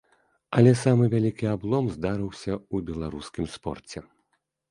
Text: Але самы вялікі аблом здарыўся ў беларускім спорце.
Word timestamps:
Але 0.59 0.71
самы 0.83 1.05
вялікі 1.15 1.45
аблом 1.55 1.91
здарыўся 1.97 2.53
ў 2.55 2.75
беларускім 2.89 3.45
спорце. 3.57 3.99